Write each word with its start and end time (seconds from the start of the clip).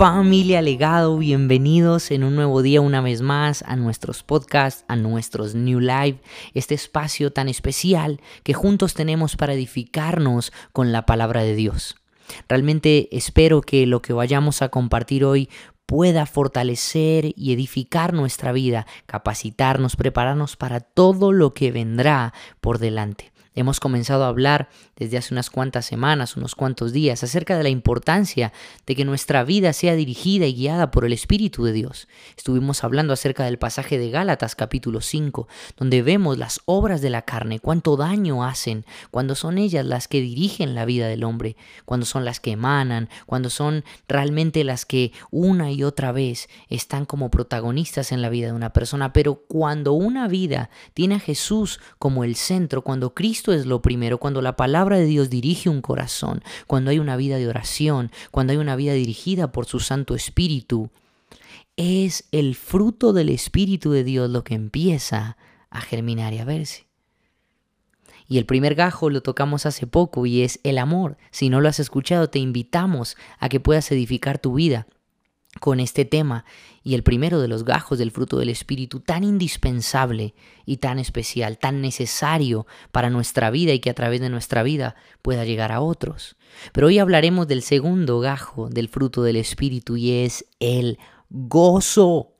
Familia 0.00 0.62
Legado, 0.62 1.18
bienvenidos 1.18 2.10
en 2.10 2.24
un 2.24 2.34
nuevo 2.34 2.62
día 2.62 2.80
una 2.80 3.02
vez 3.02 3.20
más 3.20 3.62
a 3.66 3.76
nuestros 3.76 4.22
podcasts, 4.22 4.86
a 4.88 4.96
nuestros 4.96 5.54
New 5.54 5.78
Life, 5.78 6.22
este 6.54 6.74
espacio 6.74 7.34
tan 7.34 7.50
especial 7.50 8.18
que 8.42 8.54
juntos 8.54 8.94
tenemos 8.94 9.36
para 9.36 9.52
edificarnos 9.52 10.54
con 10.72 10.90
la 10.90 11.04
palabra 11.04 11.42
de 11.42 11.54
Dios. 11.54 11.96
Realmente 12.48 13.14
espero 13.14 13.60
que 13.60 13.86
lo 13.86 14.00
que 14.00 14.14
vayamos 14.14 14.62
a 14.62 14.70
compartir 14.70 15.22
hoy 15.22 15.50
pueda 15.84 16.24
fortalecer 16.24 17.34
y 17.36 17.52
edificar 17.52 18.14
nuestra 18.14 18.52
vida, 18.52 18.86
capacitarnos, 19.04 19.96
prepararnos 19.96 20.56
para 20.56 20.80
todo 20.80 21.30
lo 21.30 21.52
que 21.52 21.72
vendrá 21.72 22.32
por 22.62 22.78
delante. 22.78 23.32
Hemos 23.56 23.80
comenzado 23.80 24.24
a 24.24 24.28
hablar 24.28 24.68
desde 24.94 25.18
hace 25.18 25.34
unas 25.34 25.50
cuantas 25.50 25.84
semanas, 25.84 26.36
unos 26.36 26.54
cuantos 26.54 26.92
días, 26.92 27.24
acerca 27.24 27.56
de 27.56 27.64
la 27.64 27.68
importancia 27.68 28.52
de 28.86 28.94
que 28.94 29.04
nuestra 29.04 29.42
vida 29.42 29.72
sea 29.72 29.96
dirigida 29.96 30.46
y 30.46 30.54
guiada 30.54 30.92
por 30.92 31.04
el 31.04 31.12
Espíritu 31.12 31.64
de 31.64 31.72
Dios. 31.72 32.06
Estuvimos 32.36 32.84
hablando 32.84 33.12
acerca 33.12 33.44
del 33.44 33.58
pasaje 33.58 33.98
de 33.98 34.10
Gálatas 34.10 34.54
capítulo 34.54 35.00
5, 35.00 35.48
donde 35.76 36.00
vemos 36.02 36.38
las 36.38 36.60
obras 36.64 37.00
de 37.00 37.10
la 37.10 37.22
carne, 37.22 37.58
cuánto 37.58 37.96
daño 37.96 38.44
hacen, 38.44 38.86
cuando 39.10 39.34
son 39.34 39.58
ellas 39.58 39.84
las 39.84 40.06
que 40.06 40.20
dirigen 40.20 40.76
la 40.76 40.84
vida 40.84 41.08
del 41.08 41.24
hombre, 41.24 41.56
cuando 41.84 42.06
son 42.06 42.24
las 42.24 42.38
que 42.38 42.52
emanan, 42.52 43.08
cuando 43.26 43.50
son 43.50 43.84
realmente 44.06 44.62
las 44.62 44.86
que 44.86 45.10
una 45.32 45.72
y 45.72 45.82
otra 45.82 46.12
vez 46.12 46.48
están 46.68 47.04
como 47.04 47.30
protagonistas 47.32 48.12
en 48.12 48.22
la 48.22 48.28
vida 48.28 48.46
de 48.46 48.52
una 48.52 48.72
persona. 48.72 49.12
Pero 49.12 49.42
cuando 49.48 49.92
una 49.92 50.28
vida 50.28 50.70
tiene 50.94 51.16
a 51.16 51.20
Jesús 51.20 51.80
como 51.98 52.22
el 52.22 52.36
centro, 52.36 52.82
cuando 52.82 53.12
Cristo 53.12 53.39
esto 53.40 53.54
es 53.54 53.64
lo 53.64 53.80
primero, 53.80 54.18
cuando 54.18 54.42
la 54.42 54.54
palabra 54.54 54.98
de 54.98 55.06
Dios 55.06 55.30
dirige 55.30 55.70
un 55.70 55.80
corazón, 55.80 56.42
cuando 56.66 56.90
hay 56.90 56.98
una 56.98 57.16
vida 57.16 57.38
de 57.38 57.48
oración, 57.48 58.10
cuando 58.30 58.50
hay 58.50 58.58
una 58.58 58.76
vida 58.76 58.92
dirigida 58.92 59.50
por 59.50 59.64
su 59.64 59.80
Santo 59.80 60.14
Espíritu. 60.14 60.90
Es 61.74 62.28
el 62.32 62.54
fruto 62.54 63.14
del 63.14 63.30
Espíritu 63.30 63.92
de 63.92 64.04
Dios 64.04 64.28
lo 64.28 64.44
que 64.44 64.52
empieza 64.52 65.38
a 65.70 65.80
germinar 65.80 66.34
y 66.34 66.38
a 66.40 66.44
verse. 66.44 66.86
Y 68.28 68.36
el 68.36 68.44
primer 68.44 68.74
gajo 68.74 69.08
lo 69.08 69.22
tocamos 69.22 69.64
hace 69.64 69.86
poco 69.86 70.26
y 70.26 70.42
es 70.42 70.60
el 70.62 70.76
amor. 70.76 71.16
Si 71.30 71.48
no 71.48 71.62
lo 71.62 71.70
has 71.70 71.80
escuchado, 71.80 72.28
te 72.28 72.40
invitamos 72.40 73.16
a 73.38 73.48
que 73.48 73.58
puedas 73.58 73.90
edificar 73.90 74.38
tu 74.38 74.52
vida 74.52 74.86
con 75.58 75.80
este 75.80 76.04
tema 76.04 76.44
y 76.82 76.94
el 76.94 77.02
primero 77.02 77.40
de 77.40 77.48
los 77.48 77.64
gajos 77.64 77.98
del 77.98 78.12
fruto 78.12 78.38
del 78.38 78.48
Espíritu 78.48 79.00
tan 79.00 79.24
indispensable 79.24 80.34
y 80.64 80.76
tan 80.76 80.98
especial, 80.98 81.58
tan 81.58 81.80
necesario 81.80 82.66
para 82.92 83.10
nuestra 83.10 83.50
vida 83.50 83.72
y 83.72 83.80
que 83.80 83.90
a 83.90 83.94
través 83.94 84.20
de 84.20 84.28
nuestra 84.30 84.62
vida 84.62 84.94
pueda 85.22 85.44
llegar 85.44 85.72
a 85.72 85.80
otros. 85.80 86.36
Pero 86.72 86.86
hoy 86.86 86.98
hablaremos 86.98 87.48
del 87.48 87.62
segundo 87.62 88.20
gajo 88.20 88.68
del 88.68 88.88
fruto 88.88 89.22
del 89.22 89.36
Espíritu 89.36 89.96
y 89.96 90.12
es 90.12 90.46
el 90.60 90.98
gozo, 91.28 92.34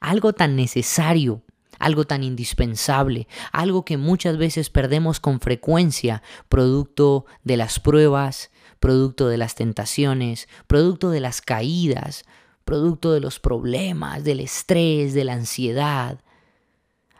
algo 0.00 0.32
tan 0.32 0.56
necesario 0.56 1.42
algo 1.78 2.06
tan 2.06 2.24
indispensable, 2.24 3.28
algo 3.52 3.84
que 3.84 3.98
muchas 3.98 4.38
veces 4.38 4.70
perdemos 4.70 5.20
con 5.20 5.40
frecuencia, 5.40 6.22
producto 6.48 7.26
de 7.44 7.58
las 7.58 7.80
pruebas, 7.80 8.50
producto 8.80 9.28
de 9.28 9.36
las 9.36 9.54
tentaciones, 9.54 10.48
producto 10.66 11.10
de 11.10 11.20
las 11.20 11.40
caídas, 11.40 12.24
producto 12.66 13.12
de 13.12 13.20
los 13.20 13.40
problemas, 13.40 14.24
del 14.24 14.40
estrés, 14.40 15.14
de 15.14 15.24
la 15.24 15.34
ansiedad. 15.34 16.20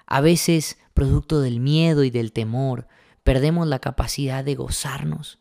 A 0.05 0.21
veces, 0.21 0.77
producto 0.93 1.41
del 1.41 1.61
miedo 1.61 2.05
y 2.05 2.11
del 2.11 2.33
temor, 2.33 2.89
perdemos 3.23 3.67
la 3.67 3.79
capacidad 3.79 4.45
de 4.45 4.57
gozarnos. 4.57 5.39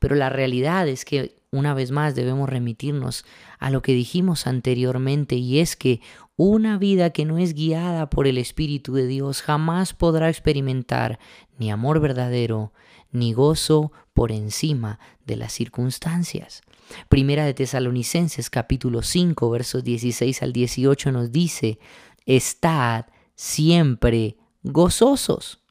Pero 0.00 0.16
la 0.16 0.28
realidad 0.28 0.88
es 0.88 1.04
que 1.04 1.36
una 1.50 1.72
vez 1.72 1.92
más 1.92 2.16
debemos 2.16 2.48
remitirnos 2.48 3.24
a 3.58 3.70
lo 3.70 3.80
que 3.80 3.92
dijimos 3.92 4.46
anteriormente 4.46 5.36
y 5.36 5.60
es 5.60 5.76
que 5.76 6.00
una 6.36 6.76
vida 6.76 7.10
que 7.10 7.24
no 7.24 7.38
es 7.38 7.54
guiada 7.54 8.10
por 8.10 8.26
el 8.26 8.38
Espíritu 8.38 8.92
de 8.92 9.06
Dios 9.06 9.40
jamás 9.40 9.94
podrá 9.94 10.28
experimentar 10.28 11.18
ni 11.58 11.70
amor 11.70 12.00
verdadero, 12.00 12.72
ni 13.12 13.32
gozo 13.32 13.92
por 14.12 14.32
encima 14.32 14.98
de 15.24 15.36
las 15.36 15.52
circunstancias. 15.52 16.62
Primera 17.08 17.44
de 17.44 17.54
Tesalonicenses 17.54 18.50
capítulo 18.50 19.02
5 19.02 19.50
versos 19.50 19.84
16 19.84 20.42
al 20.42 20.52
18 20.52 21.12
nos 21.12 21.32
dice, 21.32 21.78
estad 22.26 23.06
siempre 23.34 24.36
gozosos. 24.62 25.62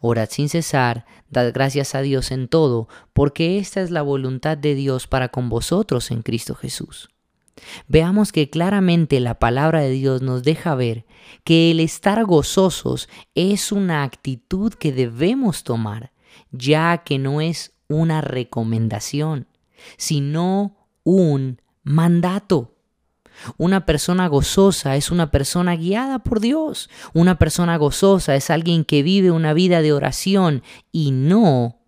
Orad 0.00 0.28
sin 0.30 0.48
cesar, 0.48 1.06
dad 1.30 1.52
gracias 1.52 1.94
a 1.94 2.02
Dios 2.02 2.30
en 2.30 2.48
todo, 2.48 2.88
porque 3.12 3.58
esta 3.58 3.80
es 3.80 3.90
la 3.90 4.02
voluntad 4.02 4.58
de 4.58 4.74
Dios 4.74 5.06
para 5.06 5.28
con 5.28 5.48
vosotros 5.48 6.10
en 6.10 6.22
Cristo 6.22 6.54
Jesús. 6.54 7.08
Veamos 7.86 8.32
que 8.32 8.50
claramente 8.50 9.20
la 9.20 9.38
palabra 9.38 9.80
de 9.80 9.90
Dios 9.90 10.22
nos 10.22 10.42
deja 10.42 10.74
ver 10.74 11.04
que 11.44 11.70
el 11.70 11.80
estar 11.80 12.24
gozosos 12.24 13.08
es 13.34 13.72
una 13.72 14.02
actitud 14.04 14.72
que 14.74 14.92
debemos 14.92 15.64
tomar, 15.64 16.12
ya 16.50 16.98
que 16.98 17.18
no 17.18 17.40
es 17.40 17.72
una 17.88 18.20
recomendación 18.20 19.46
sino 19.96 20.76
un 21.04 21.60
mandato. 21.82 22.76
Una 23.56 23.86
persona 23.86 24.28
gozosa 24.28 24.96
es 24.96 25.10
una 25.10 25.30
persona 25.30 25.74
guiada 25.76 26.20
por 26.20 26.40
Dios. 26.40 26.90
Una 27.12 27.38
persona 27.38 27.76
gozosa 27.76 28.36
es 28.36 28.50
alguien 28.50 28.84
que 28.84 29.02
vive 29.02 29.30
una 29.30 29.52
vida 29.54 29.82
de 29.82 29.92
oración 29.92 30.62
y 30.92 31.10
no 31.10 31.80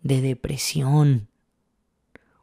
de 0.00 0.20
depresión. 0.20 1.28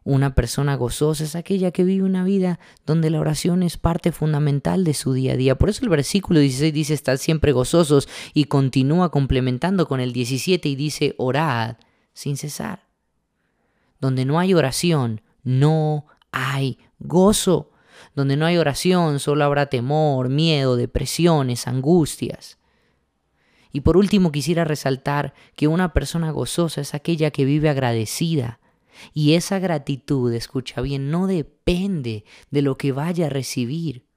Una 0.03 0.33
persona 0.33 0.75
gozosa 0.75 1.23
es 1.23 1.35
aquella 1.35 1.71
que 1.71 1.83
vive 1.83 2.03
una 2.03 2.23
vida 2.23 2.59
donde 2.85 3.09
la 3.09 3.19
oración 3.19 3.63
es 3.63 3.77
parte 3.77 4.11
fundamental 4.11 4.83
de 4.83 4.93
su 4.93 5.13
día 5.13 5.33
a 5.33 5.37
día. 5.37 5.55
Por 5.55 5.69
eso 5.69 5.83
el 5.83 5.89
versículo 5.89 6.39
16 6.39 6.73
dice, 6.73 6.93
estad 6.93 7.17
siempre 7.17 7.51
gozosos 7.51 8.07
y 8.33 8.45
continúa 8.45 9.11
complementando 9.11 9.87
con 9.87 9.99
el 9.99 10.13
17 10.13 10.67
y 10.67 10.75
dice, 10.75 11.15
orad 11.17 11.77
sin 12.13 12.37
cesar. 12.37 12.88
Donde 13.99 14.25
no 14.25 14.39
hay 14.39 14.53
oración, 14.53 15.21
no 15.43 16.05
hay 16.31 16.79
gozo. 16.99 17.71
Donde 18.15 18.37
no 18.37 18.45
hay 18.45 18.57
oración, 18.57 19.19
solo 19.19 19.43
habrá 19.43 19.67
temor, 19.67 20.29
miedo, 20.29 20.75
depresiones, 20.75 21.67
angustias. 21.67 22.57
Y 23.71 23.81
por 23.81 23.97
último 23.97 24.31
quisiera 24.31 24.63
resaltar 24.63 25.33
que 25.55 25.67
una 25.67 25.93
persona 25.93 26.31
gozosa 26.31 26.81
es 26.81 26.93
aquella 26.93 27.31
que 27.31 27.45
vive 27.45 27.69
agradecida. 27.69 28.59
Y 29.13 29.33
esa 29.33 29.59
gratitud, 29.59 30.33
escucha 30.33 30.81
bien, 30.81 31.11
no 31.11 31.27
depende 31.27 32.25
de 32.49 32.61
lo 32.61 32.77
que 32.77 32.91
vaya 32.91 33.27
a 33.27 33.29
recibir 33.29 34.08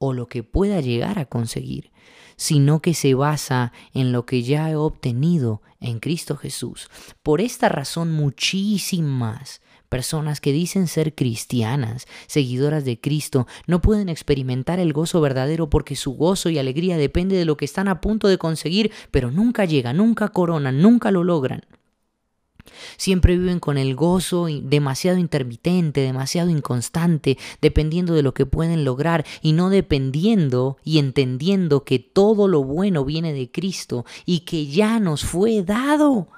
o 0.00 0.14
lo 0.14 0.26
que 0.26 0.42
pueda 0.42 0.80
llegar 0.80 1.18
a 1.18 1.26
conseguir, 1.26 1.92
sino 2.36 2.80
que 2.80 2.94
se 2.94 3.14
basa 3.14 3.72
en 3.92 4.12
lo 4.12 4.24
que 4.24 4.42
ya 4.42 4.70
he 4.70 4.74
obtenido 4.74 5.60
en 5.78 6.00
Cristo 6.00 6.36
Jesús. 6.36 6.88
Por 7.22 7.42
esta 7.42 7.68
razón 7.68 8.10
muchísimas 8.10 9.60
personas 9.90 10.40
que 10.40 10.52
dicen 10.52 10.86
ser 10.86 11.14
cristianas, 11.14 12.06
seguidoras 12.28 12.86
de 12.86 12.98
Cristo, 12.98 13.46
no 13.66 13.82
pueden 13.82 14.08
experimentar 14.08 14.78
el 14.80 14.94
gozo 14.94 15.20
verdadero 15.20 15.68
porque 15.68 15.96
su 15.96 16.12
gozo 16.12 16.48
y 16.48 16.58
alegría 16.58 16.96
depende 16.96 17.36
de 17.36 17.44
lo 17.44 17.58
que 17.58 17.66
están 17.66 17.88
a 17.88 18.00
punto 18.00 18.26
de 18.28 18.38
conseguir, 18.38 18.92
pero 19.10 19.30
nunca 19.30 19.66
llega, 19.66 19.92
nunca 19.92 20.28
coronan, 20.28 20.80
nunca 20.80 21.10
lo 21.10 21.24
logran. 21.24 21.66
Siempre 22.96 23.36
viven 23.36 23.60
con 23.60 23.78
el 23.78 23.94
gozo 23.94 24.46
demasiado 24.62 25.18
intermitente, 25.18 26.00
demasiado 26.00 26.50
inconstante, 26.50 27.38
dependiendo 27.60 28.14
de 28.14 28.22
lo 28.22 28.34
que 28.34 28.46
pueden 28.46 28.84
lograr 28.84 29.24
y 29.42 29.52
no 29.52 29.70
dependiendo 29.70 30.76
y 30.84 30.98
entendiendo 30.98 31.84
que 31.84 31.98
todo 31.98 32.48
lo 32.48 32.64
bueno 32.64 33.04
viene 33.04 33.32
de 33.32 33.50
Cristo 33.50 34.04
y 34.26 34.40
que 34.40 34.66
ya 34.66 35.00
nos 35.00 35.24
fue 35.24 35.62
dado. 35.62 36.28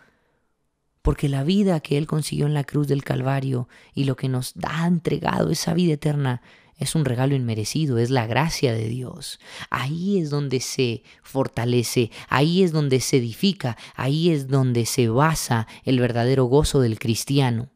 Porque 1.03 1.29
la 1.29 1.43
vida 1.43 1.81
que 1.81 1.99
Él 1.99 2.07
consiguió 2.07 2.47
en 2.47 2.55
la 2.55 2.65
cruz 2.65 2.87
del 2.87 3.03
Calvario 3.03 3.69
y 3.93 4.05
lo 4.05 4.15
que 4.15 4.29
nos 4.29 4.55
ha 4.63 4.87
entregado, 4.87 5.51
esa 5.51 5.75
vida 5.75 5.95
eterna, 5.95 6.43
es 6.83 6.95
un 6.95 7.05
regalo 7.05 7.35
inmerecido, 7.35 7.99
es 7.99 8.11
la 8.11 8.27
gracia 8.27 8.73
de 8.73 8.89
Dios. 8.89 9.41
Ahí 9.71 10.19
es 10.19 10.31
donde 10.31 10.61
se 10.61 11.03
fortalece, 11.23 12.11
ahí 12.29 12.63
es 12.63 12.73
donde 12.73 13.01
se 13.01 13.19
edifica, 13.19 13.77
ahí 13.95 14.31
es 14.31 14.49
donde 14.49 14.87
se 14.87 15.09
basa 15.09 15.67
el 15.85 16.01
verdadero 16.01 16.45
gozo 16.45 16.81
del 16.81 16.99
cristiano. 16.99 17.71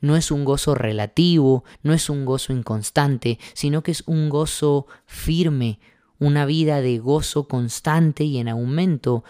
No 0.00 0.16
es 0.16 0.30
un 0.30 0.44
gozo 0.44 0.74
relativo, 0.74 1.64
no 1.82 1.92
es 1.92 2.08
un 2.10 2.24
gozo 2.24 2.52
inconstante, 2.52 3.38
sino 3.54 3.82
que 3.82 3.90
es 3.90 4.02
un 4.06 4.28
gozo 4.28 4.86
firme, 5.06 5.80
una 6.18 6.44
vida 6.46 6.80
de 6.80 6.98
gozo 6.98 7.48
constante 7.48 8.24
y 8.24 8.38
en 8.38 8.48
aumento, 8.48 9.24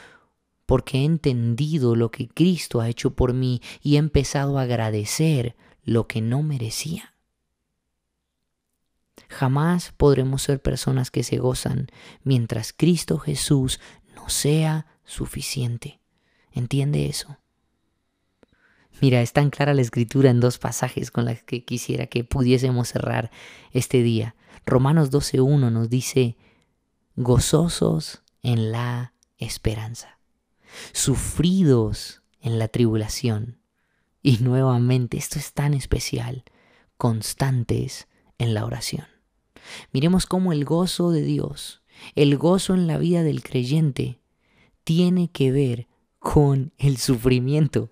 porque 0.66 0.98
he 0.98 1.04
entendido 1.04 1.96
lo 1.96 2.10
que 2.10 2.28
Cristo 2.28 2.80
ha 2.80 2.88
hecho 2.88 3.14
por 3.14 3.32
mí 3.32 3.60
y 3.82 3.96
he 3.96 3.98
empezado 3.98 4.58
a 4.58 4.62
agradecer 4.62 5.56
lo 5.84 6.06
que 6.06 6.20
no 6.20 6.42
merecía. 6.42 7.14
Jamás 9.28 9.92
podremos 9.96 10.42
ser 10.42 10.60
personas 10.60 11.10
que 11.10 11.22
se 11.22 11.38
gozan 11.38 11.88
mientras 12.22 12.72
Cristo 12.72 13.18
Jesús 13.18 13.80
no 14.14 14.28
sea 14.28 14.86
suficiente. 15.04 16.00
¿Entiende 16.52 17.06
eso? 17.06 17.38
Mira, 19.00 19.22
es 19.22 19.32
tan 19.32 19.50
clara 19.50 19.72
la 19.72 19.80
escritura 19.80 20.30
en 20.30 20.40
dos 20.40 20.58
pasajes 20.58 21.10
con 21.10 21.24
las 21.24 21.42
que 21.42 21.64
quisiera 21.64 22.06
que 22.06 22.24
pudiésemos 22.24 22.88
cerrar 22.88 23.30
este 23.72 24.02
día. 24.02 24.34
Romanos 24.66 25.10
12.1 25.10 25.70
nos 25.72 25.88
dice, 25.88 26.36
gozosos 27.16 28.22
en 28.42 28.72
la 28.72 29.14
esperanza, 29.38 30.18
sufridos 30.92 32.22
en 32.40 32.58
la 32.58 32.68
tribulación. 32.68 33.58
Y 34.22 34.38
nuevamente, 34.38 35.16
esto 35.16 35.38
es 35.38 35.54
tan 35.54 35.72
especial, 35.72 36.44
constantes 36.98 38.06
en 38.40 38.54
la 38.54 38.64
oración. 38.64 39.06
Miremos 39.92 40.26
cómo 40.26 40.52
el 40.52 40.64
gozo 40.64 41.10
de 41.10 41.22
Dios, 41.22 41.82
el 42.14 42.36
gozo 42.36 42.74
en 42.74 42.86
la 42.86 42.98
vida 42.98 43.22
del 43.22 43.42
creyente, 43.42 44.18
tiene 44.82 45.30
que 45.30 45.52
ver 45.52 45.86
con 46.18 46.72
el 46.78 46.96
sufrimiento. 46.96 47.90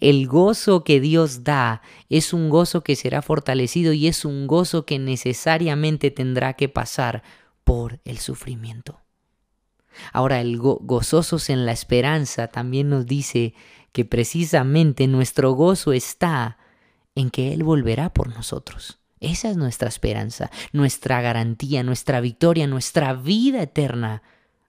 El 0.00 0.26
gozo 0.26 0.82
que 0.82 1.00
Dios 1.00 1.44
da 1.44 1.82
es 2.08 2.32
un 2.32 2.48
gozo 2.48 2.82
que 2.82 2.96
será 2.96 3.20
fortalecido 3.20 3.92
y 3.92 4.06
es 4.06 4.24
un 4.24 4.46
gozo 4.46 4.86
que 4.86 4.98
necesariamente 4.98 6.10
tendrá 6.10 6.54
que 6.54 6.68
pasar 6.68 7.22
por 7.64 8.00
el 8.04 8.18
sufrimiento. 8.18 9.00
Ahora, 10.12 10.40
el 10.40 10.58
gozosos 10.58 11.50
en 11.50 11.66
la 11.66 11.72
esperanza 11.72 12.46
también 12.48 12.88
nos 12.88 13.06
dice 13.06 13.54
que 13.92 14.04
precisamente 14.04 15.06
nuestro 15.08 15.52
gozo 15.52 15.92
está 15.92 16.58
en 17.14 17.30
que 17.30 17.52
Él 17.52 17.64
volverá 17.64 18.12
por 18.12 18.28
nosotros. 18.28 18.97
Esa 19.20 19.50
es 19.50 19.56
nuestra 19.56 19.88
esperanza, 19.88 20.50
nuestra 20.72 21.20
garantía, 21.20 21.82
nuestra 21.82 22.20
victoria, 22.20 22.66
nuestra 22.66 23.14
vida 23.14 23.62
eterna 23.62 24.22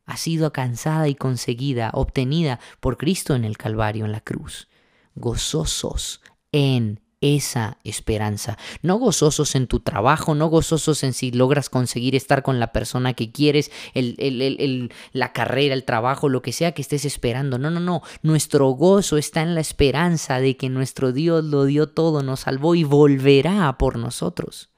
ha 0.05 0.17
sido 0.17 0.47
alcanzada 0.47 1.07
y 1.07 1.15
conseguida, 1.15 1.91
obtenida 1.93 2.59
por 2.79 2.97
Cristo 2.97 3.35
en 3.35 3.45
el 3.45 3.57
Calvario, 3.57 4.05
en 4.05 4.11
la 4.11 4.21
cruz. 4.21 4.67
Gozosos 5.13 6.21
en 6.51 6.99
esa 7.21 7.77
esperanza. 7.83 8.57
No 8.81 8.97
gozosos 8.97 9.55
en 9.55 9.67
tu 9.67 9.81
trabajo, 9.81 10.35
no 10.35 10.47
gozosos 10.47 11.03
en 11.03 11.13
si 11.13 11.31
logras 11.31 11.69
conseguir 11.69 12.15
estar 12.15 12.43
con 12.43 12.59
la 12.59 12.71
persona 12.71 13.13
que 13.13 13.31
quieres, 13.31 13.71
el, 13.93 14.91
la 15.11 15.33
carrera, 15.33 15.73
el 15.73 15.83
trabajo, 15.83 16.29
lo 16.29 16.41
que 16.41 16.53
sea 16.53 16.71
que 16.71 16.81
estés 16.81 17.05
esperando. 17.05 17.57
No, 17.57 17.69
no, 17.69 17.79
no. 17.79 18.01
Nuestro 18.21 18.69
gozo 18.69 19.17
está 19.17 19.41
en 19.41 19.53
la 19.53 19.61
esperanza 19.61 20.39
de 20.39 20.55
que 20.55 20.69
nuestro 20.69 21.11
Dios 21.11 21.43
lo 21.43 21.65
dio 21.65 21.87
todo, 21.87 22.23
nos 22.23 22.41
salvó 22.41 22.75
y 22.75 22.83
volverá 22.83 23.77
por 23.77 23.97
nosotros. 23.97 24.69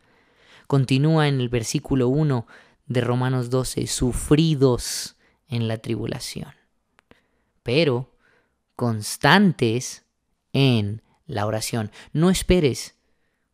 Continúa 0.68 1.28
en 1.28 1.42
el 1.42 1.50
versículo 1.50 2.08
1 2.08 2.48
de 2.88 3.02
Romanos 3.02 3.50
12, 3.50 3.88
sufridos 3.88 5.16
en 5.48 5.68
la 5.68 5.78
tribulación, 5.78 6.54
pero 7.62 8.16
constantes 8.76 10.06
en 10.54 11.02
la 11.32 11.46
oración. 11.46 11.92
No 12.14 12.30
esperes 12.30 12.96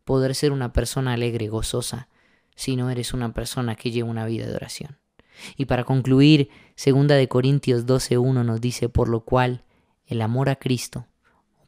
poder 0.04 0.36
ser 0.36 0.52
una 0.52 0.74
persona 0.74 1.14
alegre, 1.14 1.48
gozosa, 1.48 2.10
si 2.56 2.76
no 2.76 2.90
eres 2.90 3.14
una 3.14 3.34
persona 3.34 3.76
que 3.76 3.92
lleva 3.92 4.10
una 4.10 4.26
vida 4.26 4.48
de 4.48 4.56
oración. 4.56 4.98
Y 5.56 5.66
para 5.66 5.84
concluir, 5.84 6.50
segunda 6.76 7.16
de 7.16 7.28
Corintios 7.28 7.86
12:1 7.86 8.44
nos 8.44 8.60
dice, 8.60 8.90
por 8.90 9.10
lo 9.10 9.22
cual 9.22 9.64
el 10.06 10.22
amor 10.22 10.50
a 10.50 10.56
Cristo, 10.56 11.06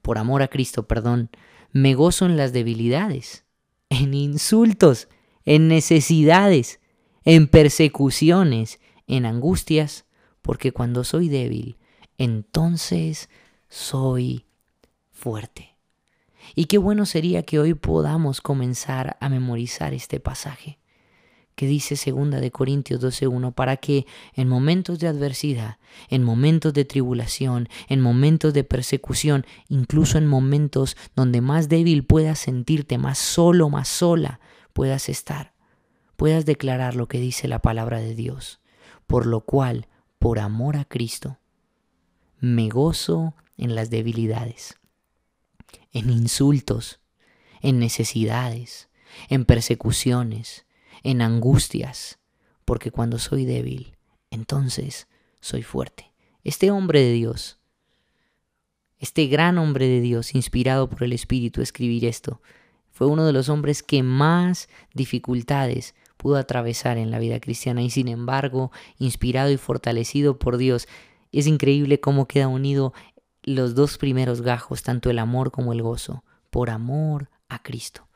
por 0.02 0.18
amor 0.18 0.42
a 0.42 0.48
Cristo, 0.48 0.88
perdón, 0.88 1.30
me 1.72 1.94
gozo 1.94 2.26
en 2.26 2.38
las 2.38 2.52
debilidades, 2.54 3.46
en 3.90 4.16
insultos, 4.16 5.08
en 5.46 5.68
necesidades, 5.68 6.80
en 7.24 7.48
persecuciones, 7.48 8.80
en 9.06 9.28
angustias, 9.28 10.06
porque 10.42 10.72
cuando 10.72 11.04
soy 11.04 11.30
débil, 11.30 11.78
entonces 12.18 13.30
soy 13.68 14.46
fuerte. 15.12 15.79
Y 16.56 16.66
qué 16.66 16.78
bueno 16.78 17.06
sería 17.06 17.44
que 17.44 17.60
hoy 17.60 17.74
podamos 17.74 18.42
comenzar 18.42 19.18
a 19.20 19.30
memorizar 19.30 19.94
este 19.94 20.20
pasaje 20.20 20.80
que 21.60 21.68
dice 21.68 21.98
segunda 21.98 22.40
de 22.40 22.52
Corintios 22.52 23.02
12:1 23.02 23.52
para 23.52 23.76
que 23.76 24.06
en 24.34 24.48
momentos 24.48 24.98
de 25.00 25.10
adversidad, 25.10 25.78
en 26.08 26.24
momentos 26.24 26.74
de 26.74 26.86
tribulación, 26.86 27.68
en 27.90 28.00
momentos 28.00 28.54
de 28.54 28.64
persecución, 28.64 29.46
incluso 29.68 30.18
en 30.18 30.26
momentos 30.26 30.96
donde 31.18 31.42
más 31.42 31.68
débil 31.68 32.06
puedas 32.06 32.40
sentirte, 32.40 32.98
más 32.98 33.18
solo, 33.18 33.70
más 33.70 33.90
sola 33.90 34.40
puedas 34.72 35.10
estar, 35.10 35.54
puedas 36.16 36.46
declarar 36.46 36.96
lo 36.96 37.10
que 37.10 37.20
dice 37.20 37.50
la 37.50 37.60
palabra 37.60 38.00
de 38.00 38.16
Dios, 38.16 38.62
por 39.06 39.26
lo 39.26 39.42
cual, 39.42 39.90
por 40.18 40.40
amor 40.40 40.78
a 40.78 40.86
Cristo, 40.86 41.40
me 42.40 42.70
gozo 42.70 43.36
en 43.58 43.76
las 43.76 43.90
debilidades 43.90 44.80
en 45.92 46.10
insultos, 46.10 47.00
en 47.62 47.80
necesidades, 47.80 48.90
en 49.30 49.46
persecuciones, 49.46 50.66
en 51.04 51.22
angustias, 51.22 52.20
porque 52.66 52.92
cuando 52.92 53.20
soy 53.20 53.46
débil, 53.46 53.98
entonces 54.32 55.08
soy 55.40 55.64
fuerte. 55.64 56.12
Este 56.44 56.72
hombre 56.72 57.02
de 57.02 57.14
Dios, 57.14 57.60
este 58.98 59.28
gran 59.28 59.58
hombre 59.58 59.88
de 59.88 60.02
Dios, 60.02 60.36
inspirado 60.36 60.90
por 60.90 61.04
el 61.04 61.14
Espíritu 61.14 61.62
escribir 61.62 62.06
esto, 62.06 62.42
fue 62.92 63.08
uno 63.08 63.26
de 63.26 63.34
los 63.34 63.48
hombres 63.50 63.82
que 63.82 64.04
más 64.04 64.68
dificultades 64.94 65.96
pudo 66.18 66.36
atravesar 66.36 66.98
en 66.98 67.12
la 67.12 67.20
vida 67.20 67.40
cristiana 67.40 67.82
y 67.82 67.90
sin 67.90 68.10
embargo, 68.10 68.72
inspirado 68.98 69.52
y 69.52 69.58
fortalecido 69.58 70.38
por 70.38 70.58
Dios, 70.58 70.88
es 71.32 71.48
increíble 71.48 72.02
cómo 72.02 72.28
queda 72.28 72.50
unido 72.50 72.94
los 73.50 73.74
dos 73.74 73.98
primeros 73.98 74.42
gajos, 74.42 74.84
tanto 74.84 75.10
el 75.10 75.18
amor 75.18 75.52
como 75.52 75.74
el 75.74 75.82
gozo, 75.82 76.24
por 76.52 76.70
amor 76.70 77.30
a 77.48 77.64
Cristo. 77.64 78.08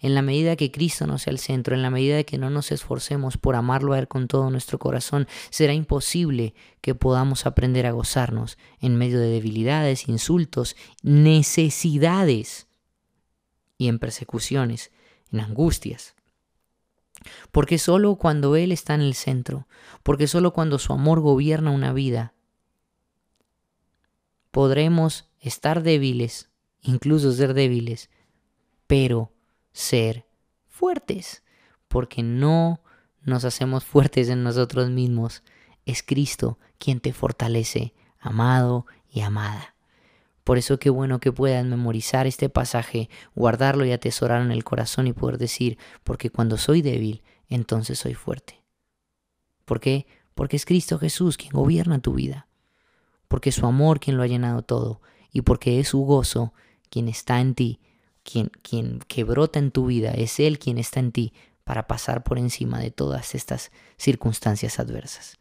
En 0.00 0.14
la 0.14 0.22
medida 0.22 0.56
que 0.56 0.70
Cristo 0.70 1.06
no 1.06 1.18
sea 1.18 1.32
el 1.32 1.38
centro, 1.38 1.74
en 1.74 1.82
la 1.82 1.90
medida 1.90 2.22
que 2.22 2.38
no 2.38 2.50
nos 2.50 2.70
esforcemos 2.70 3.36
por 3.36 3.56
amarlo 3.56 3.94
a 3.94 3.98
Él 3.98 4.08
con 4.08 4.28
todo 4.28 4.50
nuestro 4.50 4.78
corazón, 4.78 5.26
será 5.50 5.72
imposible 5.72 6.54
que 6.80 6.94
podamos 6.94 7.46
aprender 7.46 7.86
a 7.86 7.92
gozarnos 7.92 8.58
en 8.80 8.96
medio 8.96 9.18
de 9.18 9.28
debilidades, 9.28 10.08
insultos, 10.08 10.76
necesidades 11.02 12.68
y 13.78 13.88
en 13.88 13.98
persecuciones, 13.98 14.92
en 15.32 15.40
angustias. 15.40 16.14
Porque 17.50 17.78
solo 17.78 18.16
cuando 18.16 18.54
Él 18.54 18.70
está 18.70 18.94
en 18.94 19.00
el 19.00 19.14
centro, 19.14 19.66
porque 20.04 20.28
solo 20.28 20.52
cuando 20.52 20.78
su 20.78 20.92
amor 20.92 21.20
gobierna 21.20 21.70
una 21.70 21.92
vida, 21.92 22.34
podremos 24.56 25.28
estar 25.38 25.82
débiles, 25.82 26.48
incluso 26.80 27.30
ser 27.30 27.52
débiles, 27.52 28.08
pero 28.86 29.34
ser 29.72 30.24
fuertes, 30.66 31.42
porque 31.88 32.22
no 32.22 32.80
nos 33.20 33.44
hacemos 33.44 33.84
fuertes 33.84 34.30
en 34.30 34.42
nosotros 34.42 34.88
mismos. 34.88 35.42
Es 35.84 36.02
Cristo 36.02 36.58
quien 36.78 37.00
te 37.00 37.12
fortalece, 37.12 37.92
amado 38.18 38.86
y 39.10 39.20
amada. 39.20 39.74
Por 40.42 40.56
eso 40.56 40.78
qué 40.78 40.88
bueno 40.88 41.20
que 41.20 41.32
puedas 41.32 41.66
memorizar 41.66 42.26
este 42.26 42.48
pasaje, 42.48 43.10
guardarlo 43.34 43.84
y 43.84 43.92
atesorarlo 43.92 44.46
en 44.46 44.52
el 44.52 44.64
corazón 44.64 45.06
y 45.06 45.12
poder 45.12 45.36
decir, 45.36 45.76
porque 46.02 46.30
cuando 46.30 46.56
soy 46.56 46.80
débil, 46.80 47.22
entonces 47.50 47.98
soy 47.98 48.14
fuerte. 48.14 48.64
¿Por 49.66 49.80
qué? 49.80 50.06
Porque 50.34 50.56
es 50.56 50.64
Cristo 50.64 50.98
Jesús 50.98 51.36
quien 51.36 51.52
gobierna 51.52 51.98
tu 51.98 52.14
vida 52.14 52.46
porque 53.28 53.50
es 53.50 53.56
su 53.56 53.66
amor 53.66 54.00
quien 54.00 54.16
lo 54.16 54.22
ha 54.22 54.26
llenado 54.26 54.62
todo 54.62 55.00
y 55.32 55.42
porque 55.42 55.80
es 55.80 55.88
su 55.88 56.00
gozo 56.00 56.52
quien 56.90 57.08
está 57.08 57.40
en 57.40 57.54
ti, 57.54 57.80
quien, 58.22 58.50
quien 58.62 59.00
que 59.06 59.24
brota 59.24 59.58
en 59.58 59.70
tu 59.70 59.86
vida, 59.86 60.12
es 60.12 60.40
Él 60.40 60.58
quien 60.58 60.78
está 60.78 61.00
en 61.00 61.12
ti 61.12 61.32
para 61.64 61.86
pasar 61.86 62.22
por 62.22 62.38
encima 62.38 62.78
de 62.78 62.90
todas 62.90 63.34
estas 63.34 63.72
circunstancias 63.96 64.78
adversas. 64.78 65.38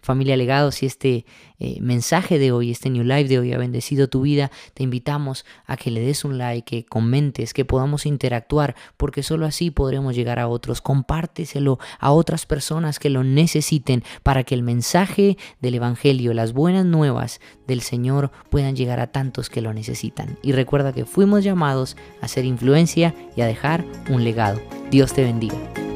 Familia 0.00 0.36
Legado, 0.36 0.70
si 0.72 0.86
este 0.86 1.24
eh, 1.58 1.78
mensaje 1.80 2.38
de 2.38 2.52
hoy, 2.52 2.70
este 2.70 2.90
New 2.90 3.04
Life 3.04 3.28
de 3.28 3.38
hoy 3.38 3.52
ha 3.52 3.58
bendecido 3.58 4.08
tu 4.08 4.22
vida, 4.22 4.50
te 4.74 4.82
invitamos 4.82 5.44
a 5.66 5.76
que 5.76 5.90
le 5.90 6.00
des 6.00 6.24
un 6.24 6.38
like, 6.38 6.64
que 6.64 6.84
comentes, 6.84 7.52
que 7.52 7.64
podamos 7.64 8.06
interactuar, 8.06 8.76
porque 8.96 9.22
solo 9.22 9.46
así 9.46 9.70
podremos 9.70 10.14
llegar 10.14 10.38
a 10.38 10.48
otros. 10.48 10.80
Compárteselo 10.80 11.78
a 11.98 12.12
otras 12.12 12.46
personas 12.46 12.98
que 12.98 13.10
lo 13.10 13.24
necesiten 13.24 14.04
para 14.22 14.44
que 14.44 14.54
el 14.54 14.62
mensaje 14.62 15.36
del 15.60 15.74
Evangelio, 15.74 16.34
las 16.34 16.52
buenas 16.52 16.84
nuevas 16.84 17.40
del 17.66 17.80
Señor 17.80 18.30
puedan 18.50 18.76
llegar 18.76 19.00
a 19.00 19.08
tantos 19.08 19.50
que 19.50 19.60
lo 19.60 19.74
necesitan. 19.74 20.38
Y 20.42 20.52
recuerda 20.52 20.92
que 20.92 21.04
fuimos 21.04 21.44
llamados 21.44 21.96
a 22.20 22.28
ser 22.28 22.44
influencia 22.44 23.14
y 23.36 23.40
a 23.40 23.46
dejar 23.46 23.84
un 24.08 24.24
legado. 24.24 24.60
Dios 24.90 25.12
te 25.12 25.22
bendiga. 25.22 25.87